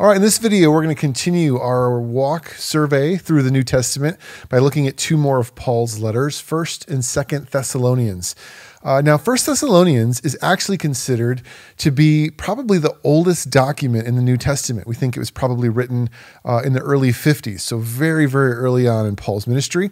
[0.00, 3.62] All right, in this video, we're going to continue our walk survey through the New
[3.62, 4.16] Testament
[4.48, 8.34] by looking at two more of Paul's letters, 1st and 2nd Thessalonians.
[8.82, 11.42] Uh, now, First Thessalonians is actually considered
[11.76, 14.86] to be probably the oldest document in the New Testament.
[14.86, 16.08] We think it was probably written
[16.46, 19.90] uh, in the early 50s, so very, very early on in Paul's ministry.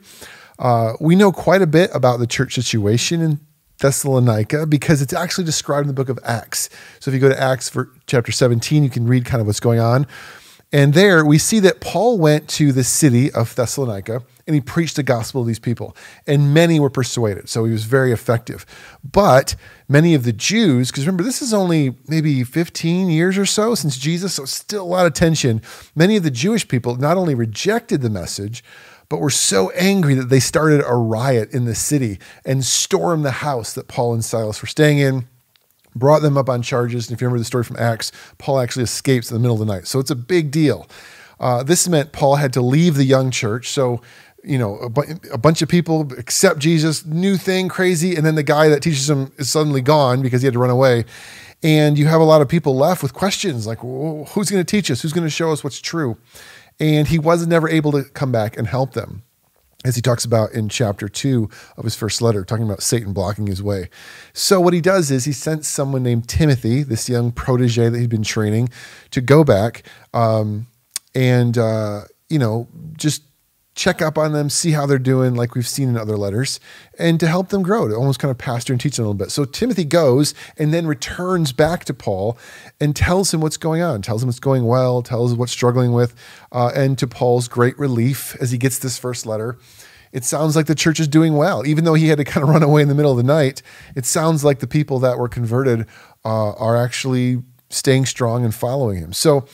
[0.58, 3.40] Uh, we know quite a bit about the church situation in
[3.80, 6.68] Thessalonica because it's actually described in the book of Acts.
[7.00, 9.60] So if you go to Acts for chapter 17, you can read kind of what's
[9.60, 10.06] going on.
[10.70, 14.96] And there we see that Paul went to the city of Thessalonica and he preached
[14.96, 15.94] the gospel to these people,
[16.26, 17.50] and many were persuaded.
[17.50, 18.64] So he was very effective.
[19.04, 19.54] But
[19.88, 23.98] many of the Jews, because remember, this is only maybe 15 years or so since
[23.98, 25.60] Jesus, so still a lot of tension.
[25.94, 28.64] Many of the Jewish people not only rejected the message,
[29.08, 33.30] but were so angry that they started a riot in the city and stormed the
[33.30, 35.26] house that Paul and Silas were staying in,
[35.94, 37.08] brought them up on charges.
[37.08, 39.66] And if you remember the story from Acts, Paul actually escapes in the middle of
[39.66, 39.86] the night.
[39.86, 40.86] So it's a big deal.
[41.40, 43.70] Uh, this meant Paul had to leave the young church.
[43.70, 44.02] So,
[44.44, 48.16] you know, a, bu- a, bunch of people accept Jesus, new thing, crazy.
[48.16, 50.70] And then the guy that teaches them is suddenly gone because he had to run
[50.70, 51.04] away.
[51.62, 54.90] And you have a lot of people left with questions like, who's going to teach
[54.90, 55.02] us?
[55.02, 56.16] Who's going to show us what's true?
[56.80, 59.22] And he was never able to come back and help them,
[59.84, 63.46] as he talks about in chapter two of his first letter, talking about Satan blocking
[63.46, 63.90] his way.
[64.32, 68.10] So, what he does is he sent someone named Timothy, this young protege that he'd
[68.10, 68.68] been training,
[69.10, 69.82] to go back
[70.14, 70.68] um,
[71.14, 73.22] and, uh, you know, just
[73.78, 76.58] check up on them, see how they're doing, like we've seen in other letters,
[76.98, 79.16] and to help them grow, to almost kind of pastor and teach them a little
[79.18, 79.30] bit.
[79.30, 82.36] So Timothy goes and then returns back to Paul
[82.80, 85.92] and tells him what's going on, tells him what's going well, tells him what's struggling
[85.92, 86.14] with,
[86.50, 89.56] uh, and to Paul's great relief as he gets this first letter.
[90.10, 92.48] It sounds like the church is doing well, even though he had to kind of
[92.50, 93.62] run away in the middle of the night.
[93.94, 95.86] It sounds like the people that were converted
[96.24, 99.12] uh, are actually staying strong and following him.
[99.12, 99.46] So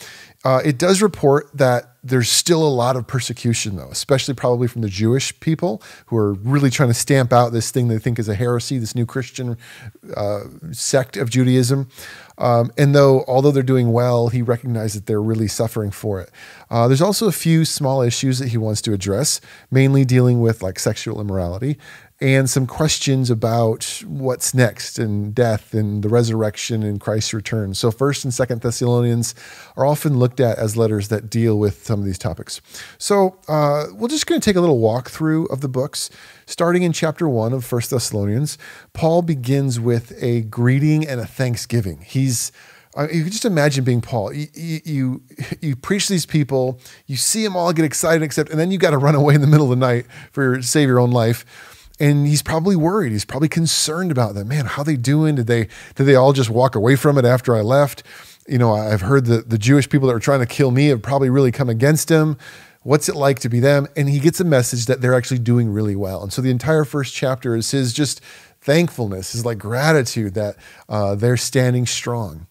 [0.45, 4.83] uh, it does report that there's still a lot of persecution, though, especially probably from
[4.83, 8.29] the Jewish people who are really trying to stamp out this thing they think is
[8.29, 9.57] a heresy, this new Christian
[10.15, 10.41] uh,
[10.71, 11.89] sect of Judaism.
[12.37, 16.31] Um, and though, although they're doing well, he recognizes that they're really suffering for it.
[16.71, 19.41] Uh, there's also a few small issues that he wants to address,
[19.71, 21.79] mainly dealing with like sexual immorality
[22.25, 27.75] and some questions about what's next and death and the resurrection and Christ's return.
[27.75, 29.35] So, First and Second Thessalonians
[29.77, 32.63] are often looked at as letters that deal with some of these topics.
[32.97, 36.09] So, uh, we're just going to take a little walkthrough of the books.
[36.47, 38.57] Starting in chapter one of First Thessalonians,
[38.95, 42.01] Paul begins with a greeting and a thanksgiving.
[42.01, 42.53] He's
[42.97, 44.33] uh, you can just imagine being Paul.
[44.33, 45.23] You, you, you,
[45.61, 48.93] you preach these people, you see them all get excited, except, and then you got
[48.93, 51.74] to run away in the middle of the night for save your own life
[52.05, 53.13] and he's probably worried.
[53.13, 54.49] He's probably concerned about them.
[54.49, 55.37] Man, how they doing?
[55.37, 58.03] Did they did they all just walk away from it after I left?
[58.47, 61.01] You know, I've heard that the Jewish people that were trying to kill me have
[61.01, 62.37] probably really come against him.
[62.83, 63.89] What's it like to be them?
[63.97, 66.23] And he gets a message that they're actually doing really well.
[66.23, 68.21] And so the entire first chapter is his just
[68.61, 70.57] thankfulness, his like gratitude that
[70.91, 72.47] uh, they're standing strong.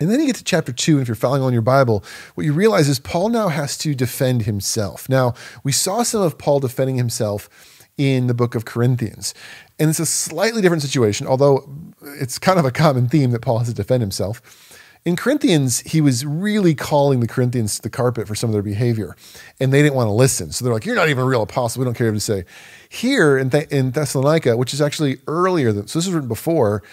[0.00, 2.02] And then you get to chapter two, and if you're following on your Bible,
[2.34, 5.08] what you realize is Paul now has to defend himself.
[5.08, 7.50] Now, we saw some of Paul defending himself
[7.98, 9.34] in the book of Corinthians.
[9.78, 11.68] And it's a slightly different situation, although
[12.02, 14.78] it's kind of a common theme that Paul has to defend himself.
[15.04, 18.62] In Corinthians, he was really calling the Corinthians to the carpet for some of their
[18.62, 19.16] behavior,
[19.58, 20.52] and they didn't want to listen.
[20.52, 21.80] So they're like, You're not even a real apostle.
[21.80, 22.44] We don't care what you say.
[22.88, 26.84] Here in, Th- in Thessalonica, which is actually earlier than, so this was written before,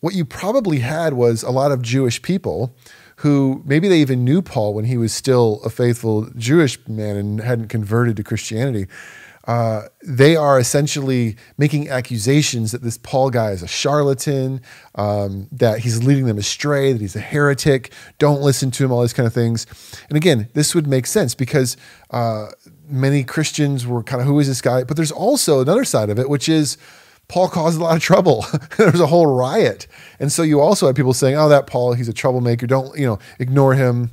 [0.00, 2.72] what you probably had was a lot of Jewish people
[3.16, 7.40] who maybe they even knew Paul when he was still a faithful Jewish man and
[7.40, 8.86] hadn't converted to Christianity.
[9.50, 14.60] Uh, they are essentially making accusations that this Paul guy is a charlatan,
[14.94, 19.00] um, that he's leading them astray, that he's a heretic, don't listen to him, all
[19.00, 19.66] these kind of things.
[20.08, 21.76] And again, this would make sense because
[22.10, 22.50] uh,
[22.88, 24.84] many Christians were kind of, who is this guy?
[24.84, 26.78] But there's also another side of it, which is
[27.26, 28.46] Paul caused a lot of trouble.
[28.76, 29.88] there was a whole riot.
[30.20, 33.04] And so you also have people saying, oh, that Paul, he's a troublemaker, don't, you
[33.04, 34.12] know, ignore him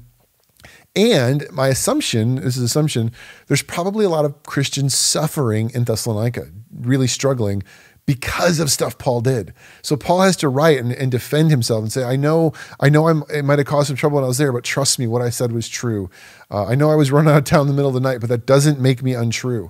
[0.98, 3.12] and my assumption, this is assumption,
[3.46, 7.62] there's probably a lot of Christians suffering in Thessalonica, really struggling
[8.08, 9.54] because of stuff Paul did.
[9.84, 13.10] So Paul has to write and, and defend himself and say, I know, I know
[13.10, 15.22] I'm, it might have caused some trouble when I was there, but trust me, what
[15.22, 16.10] I said was true.
[16.50, 18.20] Uh, I know I was running out of town in the middle of the night,
[18.20, 19.70] but that doesn't make me untrue.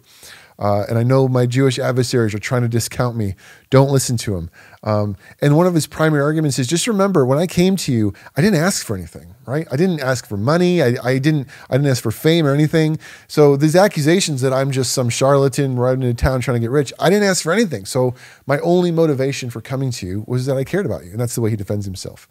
[0.59, 3.36] Uh, and I know my Jewish adversaries are trying to discount me.
[3.69, 4.50] Don't listen to him.
[4.83, 8.13] Um, and one of his primary arguments is just remember when I came to you,
[8.36, 9.68] I didn't ask for anything, right?
[9.71, 10.81] I didn't ask for money.
[10.81, 11.48] I, I didn't.
[11.69, 12.98] I didn't ask for fame or anything.
[13.27, 16.92] So these accusations that I'm just some charlatan riding into town trying to get rich,
[17.00, 17.86] I didn't ask for anything.
[17.86, 18.15] So
[18.45, 21.36] my only motivation for coming to you was that I cared about you, and that's
[21.36, 22.27] the way he defends himself.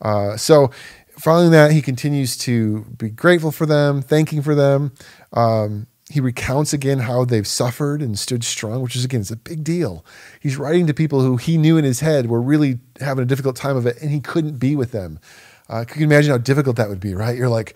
[0.00, 0.70] Uh, so
[1.18, 4.92] following that, he continues to be grateful for them, thanking for them.
[5.32, 9.36] Um, he recounts again how they've suffered and stood strong, which is again, it's a
[9.36, 10.04] big deal.
[10.40, 13.56] He's writing to people who he knew in his head were really having a difficult
[13.56, 15.20] time of it, and he couldn't be with them.
[15.68, 17.36] Uh, you imagine how difficult that would be, right?
[17.36, 17.74] You're like,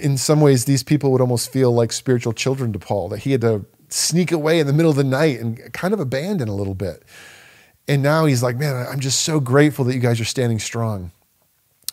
[0.00, 3.32] in some ways, these people would almost feel like spiritual children to Paul, that he
[3.32, 6.54] had to sneak away in the middle of the night and kind of abandon a
[6.54, 7.04] little bit.
[7.88, 11.12] And now he's like, man, I'm just so grateful that you guys are standing strong.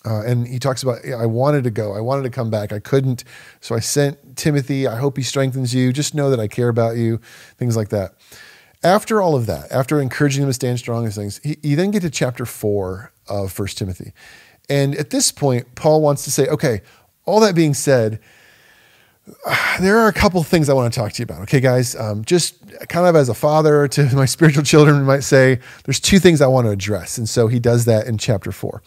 [0.05, 1.93] Uh, and he talks about, I wanted to go.
[1.93, 2.73] I wanted to come back.
[2.73, 3.23] I couldn't.
[3.61, 4.85] So I sent Timothy.
[4.85, 5.93] I hope he strengthens you.
[5.93, 7.21] Just know that I care about you,
[7.57, 8.15] things like that.
[8.83, 11.91] After all of that, after encouraging him to stand strong and things, he, you then
[11.91, 14.11] get to chapter four of First Timothy.
[14.69, 16.81] And at this point, Paul wants to say, okay,
[17.25, 18.19] all that being said,
[19.79, 21.41] there are a couple things I want to talk to you about.
[21.43, 22.55] Okay, guys, um, just
[22.89, 26.47] kind of as a father to my spiritual children might say, there's two things I
[26.47, 27.17] want to address.
[27.17, 28.81] And so he does that in chapter four.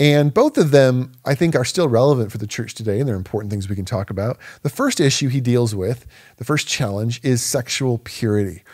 [0.00, 3.14] And both of them, I think, are still relevant for the church today, and they're
[3.14, 4.38] important things we can talk about.
[4.62, 8.64] The first issue he deals with, the first challenge, is sexual purity.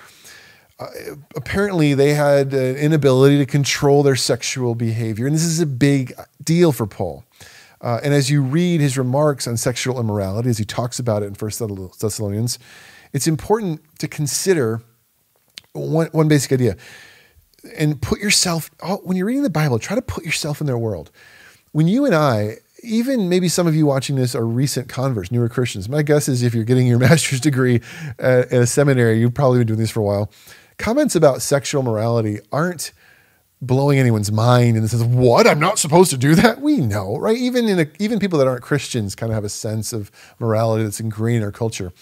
[0.78, 0.86] Uh,
[1.36, 6.14] apparently, they had an inability to control their sexual behavior, and this is a big
[6.42, 7.24] deal for Paul.
[7.81, 11.27] Uh, and as you read his remarks on sexual immorality, as he talks about it
[11.27, 12.59] in First Thessalonians,
[13.12, 14.82] it's important to consider
[15.73, 16.77] one, one basic idea
[17.77, 20.79] and put yourself oh, when you're reading the Bible, try to put yourself in their
[20.79, 21.11] world.
[21.73, 25.49] When you and I, even maybe some of you watching this are recent converts, newer
[25.49, 25.88] Christians.
[25.88, 27.81] My guess is if you're getting your master's degree
[28.19, 30.31] at, at a seminary, you've probably been doing this for a while.
[30.79, 32.93] Comments about sexual morality aren't
[33.62, 36.60] blowing anyone's mind sense of what I'm not supposed to do that.
[36.60, 37.36] We know, right?
[37.36, 40.84] Even in a, even people that aren't Christians kind of have a sense of morality
[40.84, 41.92] that's ingrained in our culture.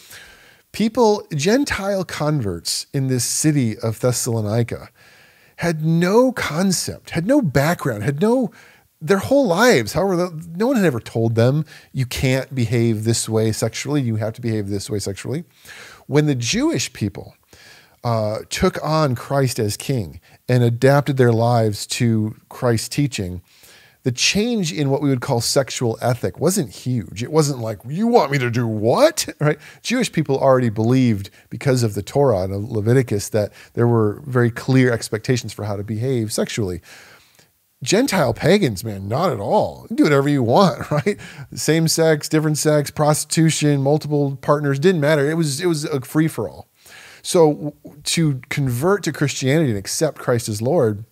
[0.73, 4.91] People, Gentile converts in this city of Thessalonica,
[5.57, 8.53] had no concept, had no background, had no
[9.01, 9.93] their whole lives.
[9.93, 14.03] However, no one had ever told them you can't behave this way sexually.
[14.03, 15.45] You have to behave this way sexually.
[16.07, 17.35] When the Jewish people
[18.05, 23.43] uh, took on Christ as king and adapted their lives to Christ's teaching,
[24.05, 27.23] the change in what we would call sexual ethic wasn't huge.
[27.23, 29.29] It wasn't like, you want me to do what?
[29.41, 29.59] Right?
[29.83, 34.93] Jewish people already believed because of the Torah and Leviticus that there were very clear
[34.93, 36.81] expectations for how to behave sexually.
[37.83, 39.87] Gentile pagans, man, not at all.
[39.95, 41.19] Do whatever you want, right?
[41.55, 45.31] Same sex, different sex, prostitution, multiple partners, didn't matter.
[45.31, 46.68] It was it was a free for all.
[47.23, 47.75] So
[48.05, 51.05] to convert to Christianity and accept Christ as Lord,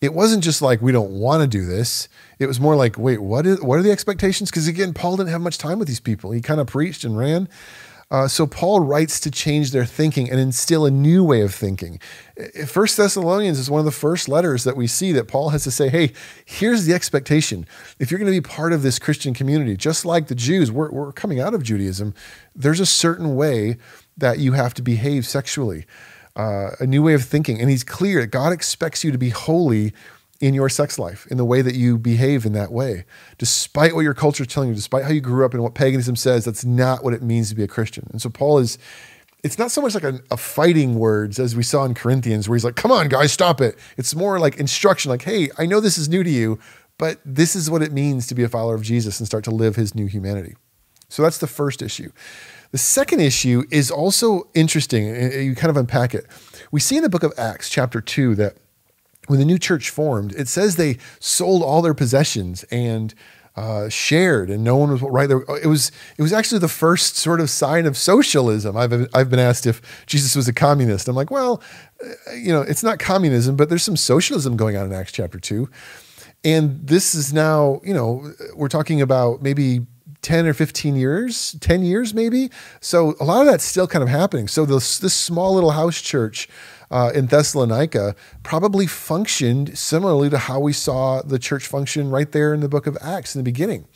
[0.00, 2.08] it wasn't just like we don't want to do this.
[2.38, 4.50] It was more like, wait, what is what are the expectations?
[4.50, 6.32] Because again, Paul didn't have much time with these people.
[6.32, 7.48] He kind of preached and ran.
[8.08, 11.98] Uh, so Paul writes to change their thinking and instill a new way of thinking.
[12.64, 15.72] First Thessalonians is one of the first letters that we see that Paul has to
[15.72, 16.12] say, "Hey,
[16.44, 17.66] here's the expectation.
[17.98, 20.90] If you're going to be part of this Christian community, just like the Jews, we're,
[20.90, 22.14] we're coming out of Judaism.
[22.54, 23.76] There's a certain way
[24.16, 25.86] that you have to behave sexually."
[26.36, 27.60] uh, a new way of thinking.
[27.60, 29.92] And he's clear that God expects you to be holy
[30.38, 33.06] in your sex life, in the way that you behave in that way.
[33.38, 36.14] Despite what your culture is telling you, despite how you grew up and what paganism
[36.14, 38.06] says, that's not what it means to be a Christian.
[38.12, 38.76] And so Paul is,
[39.42, 42.56] it's not so much like a, a fighting words as we saw in Corinthians, where
[42.56, 43.78] he's like, come on, guys, stop it.
[43.96, 46.58] It's more like instruction, like, hey, I know this is new to you,
[46.98, 49.50] but this is what it means to be a follower of Jesus and start to
[49.50, 50.54] live his new humanity.
[51.08, 52.10] So that's the first issue.
[52.72, 55.06] The second issue is also interesting.
[55.06, 56.26] You kind of unpack it.
[56.70, 58.56] We see in the book of Acts, chapter 2, that
[59.26, 63.14] when the new church formed, it says they sold all their possessions and
[63.56, 65.40] uh, shared, and no one was right there.
[65.62, 68.76] It was it was actually the first sort of sign of socialism.
[68.76, 71.08] I've I've been asked if Jesus was a communist.
[71.08, 71.62] I'm like, well,
[72.04, 75.38] uh, you know, it's not communism, but there's some socialism going on in Acts chapter
[75.40, 75.70] two,
[76.44, 79.86] and this is now, you know, we're talking about maybe
[80.26, 82.50] 10 or 15 years, 10 years maybe.
[82.80, 84.48] So a lot of that's still kind of happening.
[84.48, 86.48] So this, this small little house church
[86.90, 92.52] uh, in Thessalonica probably functioned similarly to how we saw the church function right there
[92.52, 93.86] in the book of Acts in the beginning.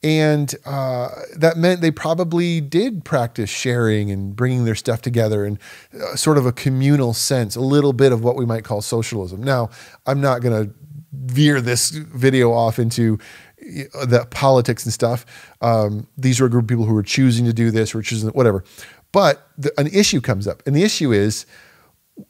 [0.00, 5.58] And uh, that meant they probably did practice sharing and bringing their stuff together in
[5.92, 9.42] uh, sort of a communal sense, a little bit of what we might call socialism.
[9.42, 9.70] Now,
[10.06, 10.72] I'm not going to
[11.12, 13.18] veer this video off into
[13.60, 15.26] the politics and stuff.
[15.60, 18.30] Um, these are a group of people who are choosing to do this or choosing
[18.30, 18.64] whatever.
[19.12, 21.46] But the, an issue comes up, and the issue is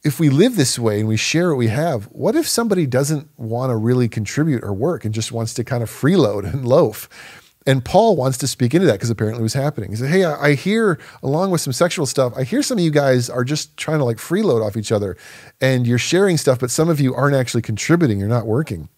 [0.05, 3.29] if we live this way and we share what we have, what if somebody doesn't
[3.39, 7.09] want to really contribute or work and just wants to kind of freeload and loaf?
[7.67, 9.91] And Paul wants to speak into that because apparently it was happening.
[9.91, 12.91] He said, Hey, I hear, along with some sexual stuff, I hear some of you
[12.91, 15.17] guys are just trying to like freeload off each other
[15.61, 18.89] and you're sharing stuff, but some of you aren't actually contributing, you're not working.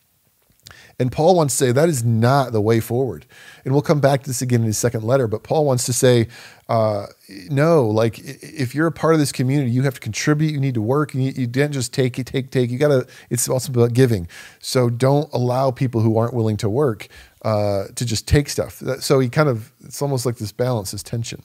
[1.01, 3.25] And Paul wants to say that is not the way forward.
[3.65, 5.95] And we'll come back to this again in his second letter, but Paul wants to
[5.95, 6.29] say,
[6.69, 7.07] uh,
[7.49, 10.75] no, like if you're a part of this community, you have to contribute, you need
[10.75, 12.71] to work, you, you didn't just take, take, take.
[12.71, 14.29] You got to, it's also about giving.
[14.61, 17.09] So don't allow people who aren't willing to work
[17.43, 18.83] uh, to just take stuff.
[19.01, 21.43] So he kind of, it's almost like this balance, this tension.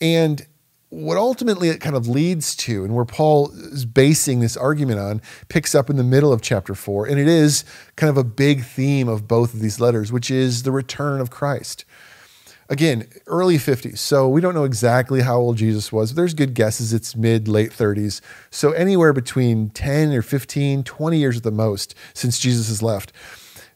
[0.00, 0.46] And
[0.88, 5.20] what ultimately it kind of leads to, and where Paul is basing this argument on,
[5.48, 7.06] picks up in the middle of chapter four.
[7.06, 7.64] And it is
[7.96, 11.30] kind of a big theme of both of these letters, which is the return of
[11.30, 11.84] Christ.
[12.68, 13.98] Again, early 50s.
[13.98, 16.14] So we don't know exactly how old Jesus was.
[16.14, 18.20] There's good guesses it's mid, late 30s.
[18.50, 23.12] So anywhere between 10 or 15, 20 years at the most since Jesus has left.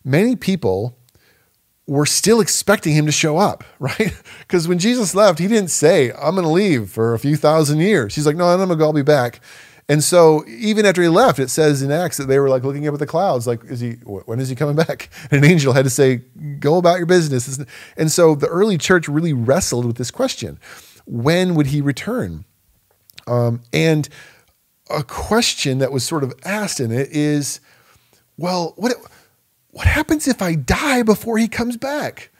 [0.05, 0.97] Many people
[1.91, 4.17] were still expecting him to show up, right?
[4.39, 7.81] Because when Jesus left, he didn't say, I'm going to leave for a few thousand
[7.81, 8.15] years.
[8.15, 9.41] He's like, no, I'm going to go, I'll be back.
[9.89, 12.87] And so even after he left, it says in Acts that they were like looking
[12.87, 15.11] up at the clouds, like, is he, when is he coming back?
[15.33, 16.23] And an angel had to say,
[16.61, 17.61] go about your business.
[17.97, 20.61] And so the early church really wrestled with this question.
[21.07, 22.45] When would he return?
[23.27, 24.09] Um, and
[24.89, 27.59] a question that was sort of asked in it is,
[28.37, 28.95] well, what,
[29.73, 32.31] what happens if I die before he comes back?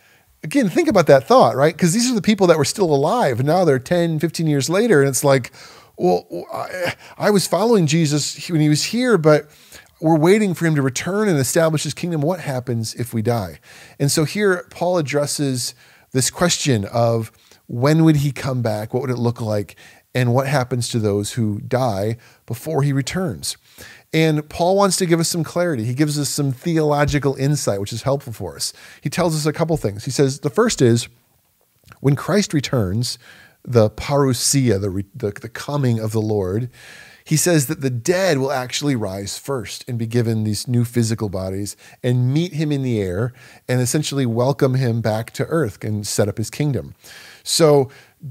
[0.43, 1.75] Again, think about that thought, right?
[1.75, 3.45] Because these are the people that were still alive.
[3.45, 5.01] Now they're 10, 15 years later.
[5.01, 5.53] And it's like,
[5.97, 9.51] well, I, I was following Jesus when he was here, but
[10.01, 12.23] we're waiting for him to return and establish his kingdom.
[12.23, 13.61] What happens if we die?
[13.99, 15.75] And so here, Paul addresses
[16.13, 17.31] this question of
[17.67, 18.95] when would he come back?
[18.95, 19.77] What would it look like?
[20.15, 23.57] And what happens to those who die before he returns?
[24.13, 25.85] And Paul wants to give us some clarity.
[25.85, 28.73] He gives us some theological insight, which is helpful for us.
[29.01, 30.05] He tells us a couple things.
[30.05, 31.09] He says the first is
[32.01, 33.19] when Christ returns,
[33.65, 36.71] the parousia, the, the, the coming of the Lord,
[37.25, 41.29] he says that the dead will actually rise first and be given these new physical
[41.29, 43.33] bodies and meet him in the air
[43.69, 46.95] and essentially welcome him back to earth and set up his kingdom.
[47.45, 47.89] So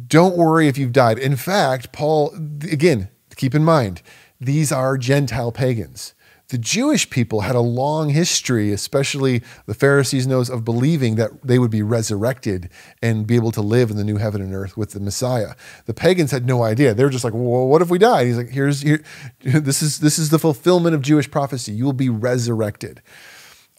[0.07, 1.17] don't worry if you've died.
[1.17, 2.33] In fact, Paul,
[2.71, 4.01] again, keep in mind,
[4.39, 6.13] these are Gentile pagans.
[6.49, 11.59] The Jewish people had a long history, especially the Pharisees knows, of believing that they
[11.59, 12.69] would be resurrected
[13.03, 15.53] and be able to live in the new heaven and earth with the Messiah.
[15.85, 16.95] The pagans had no idea.
[16.95, 19.03] They were just like, "Well, what if we died?" He's like, "Here's here,
[19.41, 21.71] this is this is the fulfillment of Jewish prophecy.
[21.71, 23.03] You will be resurrected."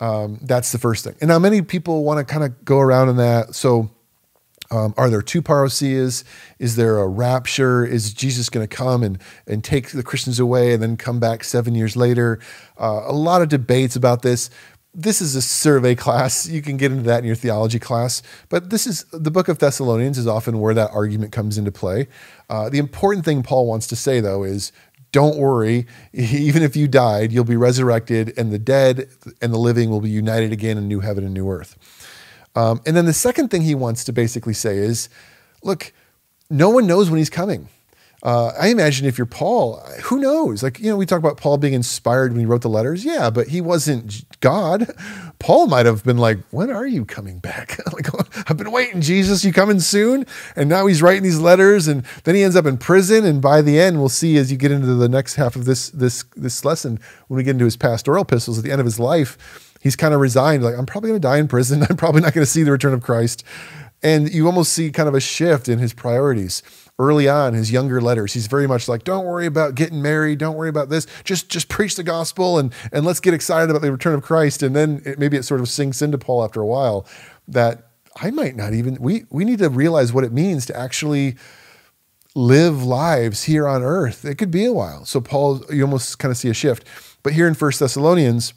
[0.00, 1.16] Um, that's the first thing.
[1.20, 3.56] And now many people want to kind of go around in that.
[3.56, 3.90] So
[4.70, 6.22] um, are there two parousias?
[6.58, 7.84] Is there a rapture?
[7.84, 11.42] Is Jesus going to come and, and take the Christians away and then come back
[11.42, 12.38] seven years later?
[12.78, 14.48] Uh, a lot of debates about this.
[14.94, 16.48] This is a survey class.
[16.48, 18.22] You can get into that in your theology class.
[18.48, 22.08] But this is the book of Thessalonians is often where that argument comes into play.
[22.48, 24.72] Uh, the important thing Paul wants to say, though, is
[25.12, 25.86] don't worry.
[26.12, 29.08] Even if you died, you'll be resurrected, and the dead
[29.40, 31.76] and the living will be united again in new heaven and new earth.
[32.54, 35.08] Um, and then the second thing he wants to basically say is
[35.62, 35.92] look,
[36.48, 37.68] no one knows when he's coming.
[38.22, 40.62] Uh, I imagine if you're Paul, who knows?
[40.62, 43.02] Like, you know, we talk about Paul being inspired when he wrote the letters.
[43.02, 44.92] Yeah, but he wasn't God.
[45.38, 47.80] Paul might have been like, when are you coming back?
[47.92, 48.08] like,
[48.50, 50.26] I've been waiting, Jesus, you coming soon?
[50.54, 53.24] And now he's writing these letters and then he ends up in prison.
[53.24, 55.88] And by the end, we'll see as you get into the next half of this,
[55.88, 59.00] this, this lesson, when we get into his pastoral epistles at the end of his
[59.00, 61.82] life, he's kind of resigned, like, I'm probably going to die in prison.
[61.90, 63.42] I'm probably not going to see the return of Christ.
[64.02, 66.62] And you almost see kind of a shift in his priorities.
[66.98, 70.38] Early on, his younger letters, he's very much like, "Don't worry about getting married.
[70.38, 71.06] Don't worry about this.
[71.24, 74.62] Just, just preach the gospel and and let's get excited about the return of Christ."
[74.62, 77.06] And then it, maybe it sort of sinks into Paul after a while
[77.48, 77.88] that
[78.20, 78.98] I might not even.
[79.00, 81.36] We we need to realize what it means to actually
[82.34, 84.26] live lives here on earth.
[84.26, 85.06] It could be a while.
[85.06, 86.86] So Paul, you almost kind of see a shift.
[87.22, 88.52] But here in First Thessalonians,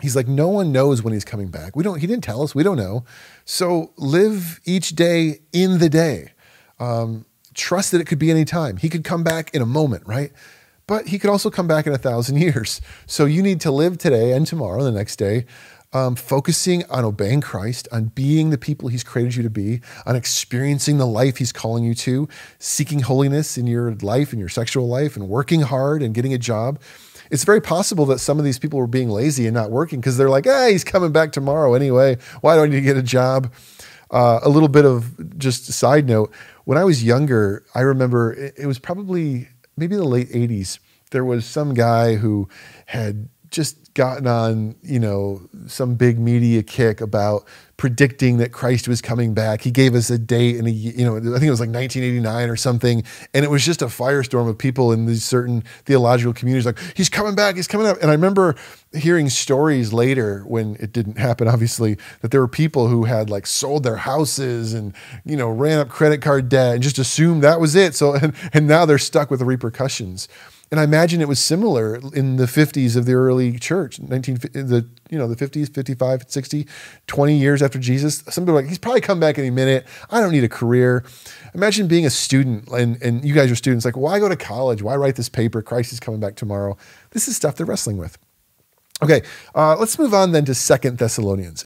[0.00, 1.76] he's like no one knows when he's coming back.
[1.76, 2.54] We don't he didn't tell us.
[2.54, 3.04] We don't know.
[3.44, 6.32] So live each day in the day.
[6.78, 7.24] Um,
[7.54, 8.76] trust that it could be any time.
[8.76, 10.32] He could come back in a moment right?
[10.86, 12.80] But he could also come back in a thousand years.
[13.06, 15.44] So you need to live today and tomorrow the next day
[15.92, 20.16] um, focusing on obeying christ on being the people he's created you to be on
[20.16, 22.28] experiencing the life he's calling you to
[22.58, 26.38] seeking holiness in your life and your sexual life and working hard and getting a
[26.38, 26.78] job
[27.30, 30.16] it's very possible that some of these people were being lazy and not working because
[30.16, 32.16] they're like, hey, he's coming back tomorrow anyway.
[32.40, 33.52] Why do I need to get a job?
[34.10, 36.32] Uh, a little bit of just a side note.
[36.64, 40.78] When I was younger, I remember it, it was probably maybe the late 80s.
[41.10, 42.48] There was some guy who
[42.86, 47.44] had just gotten on, you know, some big media kick about
[47.76, 49.62] predicting that Christ was coming back.
[49.62, 52.48] He gave us a date and a, you know, I think it was like 1989
[52.50, 53.04] or something.
[53.32, 57.08] And it was just a firestorm of people in these certain theological communities like, he's
[57.08, 57.96] coming back, he's coming up.
[58.00, 58.56] And I remember
[58.92, 63.46] hearing stories later when it didn't happen, obviously, that there were people who had like
[63.46, 64.92] sold their houses and,
[65.24, 67.94] you know, ran up credit card debt and just assumed that was it.
[67.94, 70.28] So, and, and now they're stuck with the repercussions.
[70.70, 74.86] And I imagine it was similar in the 50s of the early church, 19 the
[75.08, 76.66] you know the 50s, 55, 60,
[77.06, 78.22] 20 years after Jesus.
[78.28, 79.86] Some people are like he's probably come back any minute.
[80.10, 81.04] I don't need a career.
[81.54, 84.82] Imagine being a student and and you guys are students like why go to college?
[84.82, 85.62] Why write this paper?
[85.62, 86.76] Christ is coming back tomorrow.
[87.10, 88.18] This is stuff they're wrestling with.
[89.00, 89.22] Okay,
[89.54, 91.56] uh, let's move on then to Second Thessalonians.